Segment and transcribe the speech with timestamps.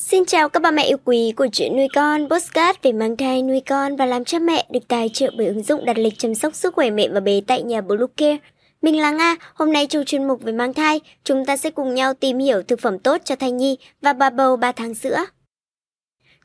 [0.00, 3.42] Xin chào các bà mẹ yêu quý của chuyện nuôi con, postcard về mang thai,
[3.42, 6.34] nuôi con và làm cha mẹ được tài trợ bởi ứng dụng đặt lịch chăm
[6.34, 8.36] sóc sức khỏe mẹ và bé tại nhà Bluecare.
[8.82, 11.94] Mình là Nga, hôm nay trong chuyên mục về mang thai, chúng ta sẽ cùng
[11.94, 15.18] nhau tìm hiểu thực phẩm tốt cho thai nhi và bà bầu 3 tháng sữa.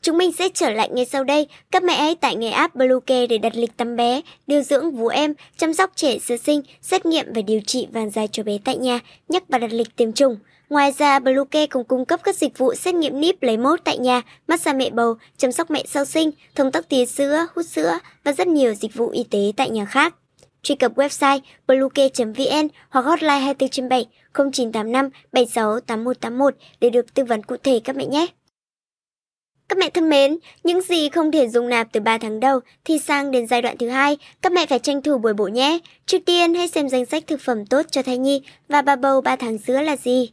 [0.04, 1.46] Chúng mình sẽ trở lại ngay sau đây.
[1.70, 5.08] Các mẹ hãy tải ngay app Bluecare để đặt lịch tắm bé, điều dưỡng vú
[5.08, 8.58] em, chăm sóc trẻ sơ sinh, xét nghiệm và điều trị vàng da cho bé
[8.64, 10.36] tại nhà, nhắc và đặt lịch tiêm chủng.
[10.70, 13.98] Ngoài ra, Bluecare cũng cung cấp các dịch vụ xét nghiệm níp lấy mốt tại
[13.98, 17.98] nhà, massage mẹ bầu, chăm sóc mẹ sau sinh, thông tắc tía sữa, hút sữa
[18.24, 20.14] và rất nhiều dịch vụ y tế tại nhà khác.
[20.62, 27.42] Truy cập website bluecare.vn hoặc hotline 24 7 0985 76 8181 để được tư vấn
[27.42, 28.26] cụ thể các mẹ nhé.
[29.74, 32.98] Các mẹ thân mến, những gì không thể dùng nạp từ 3 tháng đầu thì
[32.98, 35.78] sang đến giai đoạn thứ hai, các mẹ phải tranh thủ bồi bổ nhé.
[36.06, 39.20] Trước tiên hãy xem danh sách thực phẩm tốt cho thai nhi và bà bầu
[39.20, 40.30] 3 tháng giữa là gì.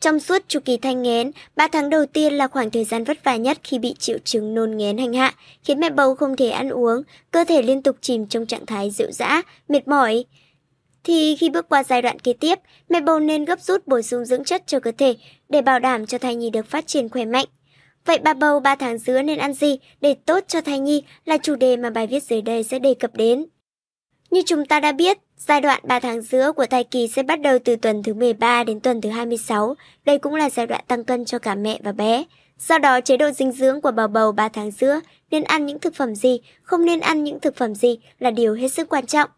[0.00, 3.24] Trong suốt chu kỳ thai nghén, 3 tháng đầu tiên là khoảng thời gian vất
[3.24, 6.48] vả nhất khi bị triệu chứng nôn nghén hành hạ, khiến mẹ bầu không thể
[6.48, 10.24] ăn uống, cơ thể liên tục chìm trong trạng thái rượu dã, mệt mỏi.
[11.04, 12.58] Thì khi bước qua giai đoạn kế tiếp,
[12.88, 15.14] mẹ bầu nên gấp rút bổ sung dưỡng chất cho cơ thể
[15.48, 17.46] để bảo đảm cho thai nhi được phát triển khỏe mạnh.
[18.06, 21.38] Vậy bà bầu 3 tháng giữa nên ăn gì để tốt cho thai nhi là
[21.38, 23.46] chủ đề mà bài viết dưới đây sẽ đề cập đến.
[24.30, 27.40] Như chúng ta đã biết, giai đoạn 3 tháng giữa của thai kỳ sẽ bắt
[27.40, 29.74] đầu từ tuần thứ 13 đến tuần thứ 26.
[30.04, 32.24] Đây cũng là giai đoạn tăng cân cho cả mẹ và bé.
[32.58, 35.78] Do đó, chế độ dinh dưỡng của bà bầu 3 tháng giữa nên ăn những
[35.78, 39.06] thực phẩm gì, không nên ăn những thực phẩm gì là điều hết sức quan
[39.06, 39.30] trọng.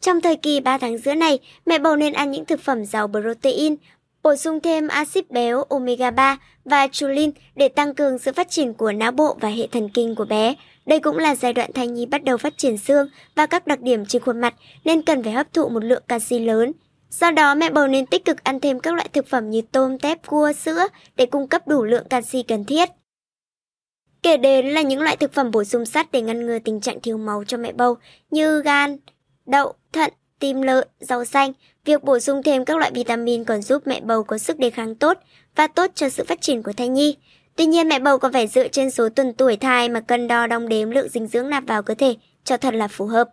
[0.00, 3.08] Trong thời kỳ 3 tháng giữa này, mẹ bầu nên ăn những thực phẩm giàu
[3.08, 3.76] protein,
[4.22, 8.74] bổ sung thêm axit béo omega 3 và chulin để tăng cường sự phát triển
[8.74, 10.54] của não bộ và hệ thần kinh của bé.
[10.86, 13.80] Đây cũng là giai đoạn thai nhi bắt đầu phát triển xương và các đặc
[13.80, 16.72] điểm trên khuôn mặt nên cần phải hấp thụ một lượng canxi lớn.
[17.10, 19.98] Do đó, mẹ bầu nên tích cực ăn thêm các loại thực phẩm như tôm,
[19.98, 20.86] tép, cua, sữa
[21.16, 22.88] để cung cấp đủ lượng canxi cần thiết.
[24.22, 27.00] Kể đến là những loại thực phẩm bổ sung sắt để ngăn ngừa tình trạng
[27.00, 27.96] thiếu máu cho mẹ bầu
[28.30, 28.96] như gan,
[29.46, 31.52] đậu, thận, tim lợn, rau xanh.
[31.86, 34.94] Việc bổ sung thêm các loại vitamin còn giúp mẹ bầu có sức đề kháng
[34.94, 35.18] tốt
[35.56, 37.16] và tốt cho sự phát triển của thai nhi.
[37.56, 40.46] Tuy nhiên mẹ bầu còn phải dựa trên số tuần tuổi thai mà cân đo
[40.46, 43.28] đong đếm lượng dinh dưỡng nạp vào cơ thể cho thật là phù hợp.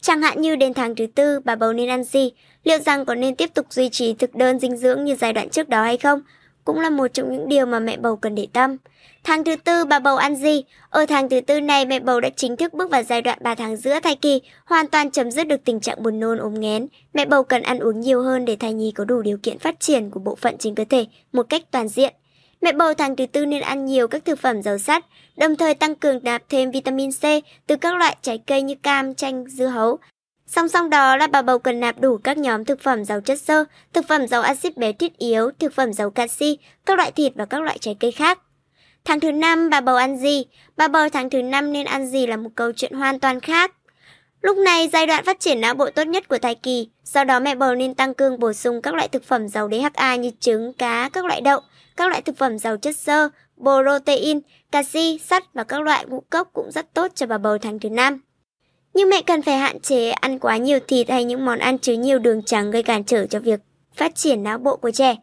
[0.00, 2.32] Chẳng hạn như đến tháng thứ tư bà bầu nên ăn gì,
[2.64, 5.48] liệu rằng có nên tiếp tục duy trì thực đơn dinh dưỡng như giai đoạn
[5.48, 6.20] trước đó hay không,
[6.64, 8.76] cũng là một trong những điều mà mẹ bầu cần để tâm.
[9.24, 10.64] Tháng thứ tư bà bầu ăn gì?
[10.90, 13.54] Ở tháng thứ tư này mẹ bầu đã chính thức bước vào giai đoạn 3
[13.54, 16.86] tháng giữa thai kỳ, hoàn toàn chấm dứt được tình trạng buồn nôn ốm nghén.
[17.14, 19.80] Mẹ bầu cần ăn uống nhiều hơn để thai nhi có đủ điều kiện phát
[19.80, 22.14] triển của bộ phận trên cơ thể một cách toàn diện.
[22.60, 25.04] Mẹ bầu tháng thứ tư nên ăn nhiều các thực phẩm giàu sắt,
[25.36, 27.22] đồng thời tăng cường nạp thêm vitamin C
[27.66, 29.98] từ các loại trái cây như cam, chanh, dưa hấu.
[30.54, 33.40] Song song đó là bà bầu cần nạp đủ các nhóm thực phẩm giàu chất
[33.40, 37.32] xơ, thực phẩm giàu axit béo thiết yếu, thực phẩm giàu canxi, các loại thịt
[37.34, 38.38] và các loại trái cây khác.
[39.04, 40.44] Tháng thứ năm bà bầu ăn gì?
[40.76, 43.74] Bà bầu tháng thứ năm nên ăn gì là một câu chuyện hoàn toàn khác.
[44.42, 47.40] Lúc này giai đoạn phát triển não bộ tốt nhất của thai kỳ, sau đó
[47.40, 50.72] mẹ bầu nên tăng cường bổ sung các loại thực phẩm giàu DHA như trứng,
[50.72, 51.60] cá, các loại đậu,
[51.96, 53.28] các loại thực phẩm giàu chất xơ,
[53.60, 54.40] protein,
[54.72, 57.90] canxi, sắt và các loại ngũ cốc cũng rất tốt cho bà bầu tháng thứ
[57.90, 58.20] năm.
[58.94, 61.92] Nhưng mẹ cần phải hạn chế ăn quá nhiều thịt hay những món ăn chứa
[61.92, 63.60] nhiều đường trắng gây cản trở cho việc
[63.94, 65.16] phát triển não bộ của trẻ.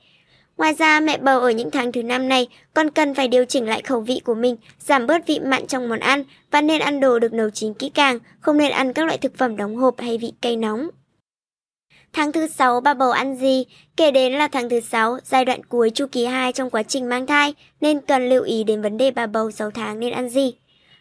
[0.57, 3.66] Ngoài ra, mẹ bầu ở những tháng thứ năm này còn cần phải điều chỉnh
[3.66, 7.00] lại khẩu vị của mình, giảm bớt vị mặn trong món ăn và nên ăn
[7.00, 10.00] đồ được nấu chín kỹ càng, không nên ăn các loại thực phẩm đóng hộp
[10.00, 10.90] hay vị cay nóng.
[12.13, 13.66] Tháng thứ 6 bà bầu ăn gì?
[13.97, 17.09] Kể đến là tháng thứ 6, giai đoạn cuối chu kỳ 2 trong quá trình
[17.09, 20.29] mang thai, nên cần lưu ý đến vấn đề bà bầu 6 tháng nên ăn
[20.29, 20.53] gì.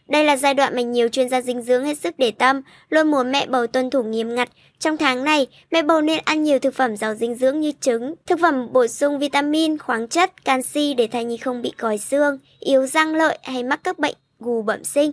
[0.09, 3.11] Đây là giai đoạn mà nhiều chuyên gia dinh dưỡng hết sức để tâm, luôn
[3.11, 4.49] muốn mẹ bầu tuân thủ nghiêm ngặt.
[4.79, 8.15] Trong tháng này, mẹ bầu nên ăn nhiều thực phẩm giàu dinh dưỡng như trứng,
[8.27, 12.39] thực phẩm bổ sung vitamin, khoáng chất, canxi để thai nhi không bị còi xương,
[12.61, 15.13] yếu răng lợi hay mắc các bệnh gù bẩm sinh.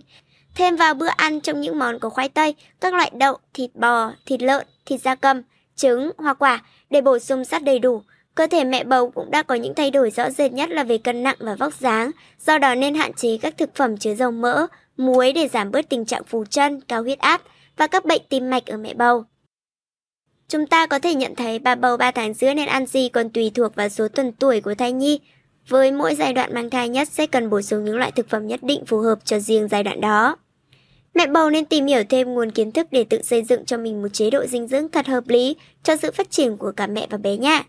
[0.55, 4.11] Thêm vào bữa ăn trong những món có khoai tây, các loại đậu, thịt bò,
[4.25, 5.41] thịt lợn, thịt da cầm,
[5.75, 8.01] trứng, hoa quả để bổ sung sắt đầy đủ.
[8.35, 10.97] Cơ thể mẹ bầu cũng đã có những thay đổi rõ rệt nhất là về
[10.97, 12.11] cân nặng và vóc dáng,
[12.45, 14.67] do đó nên hạn chế các thực phẩm chứa dầu mỡ,
[14.97, 17.41] muối để giảm bớt tình trạng phù chân, cao huyết áp
[17.77, 19.23] và các bệnh tim mạch ở mẹ bầu.
[20.47, 23.29] Chúng ta có thể nhận thấy bà bầu 3 tháng giữa nên ăn gì còn
[23.29, 25.19] tùy thuộc vào số tuần tuổi của thai nhi.
[25.67, 28.47] Với mỗi giai đoạn mang thai nhất sẽ cần bổ sung những loại thực phẩm
[28.47, 30.37] nhất định phù hợp cho riêng giai đoạn đó.
[31.13, 34.01] Mẹ bầu nên tìm hiểu thêm nguồn kiến thức để tự xây dựng cho mình
[34.01, 37.07] một chế độ dinh dưỡng thật hợp lý cho sự phát triển của cả mẹ
[37.09, 37.63] và bé nha.